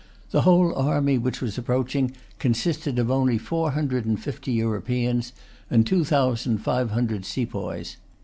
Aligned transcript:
The 0.31 0.41
whole 0.41 0.73
army 0.73 1.19
which 1.19 1.41
was 1.41 1.59
approaching 1.59 2.13
consisted 2.39 2.97
of 2.97 3.11
only 3.11 3.37
four 3.37 3.69
hundred 3.73 4.03
and 4.03 4.19
fifty 4.19 4.51
Europeans 4.53 5.31
and 5.69 5.85
two 5.85 6.03
thousand 6.03 6.57
five 6.63 6.89
hundred 6.89 7.23
sepoys. 7.23 7.97